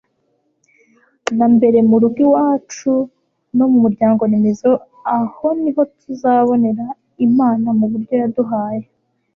[1.37, 2.91] na mbere mu rugo iwacu
[3.57, 4.71] no mu muryango-remezo.
[5.17, 6.85] aho niho tuzabonera
[7.27, 8.85] imana mu bo yaduhaye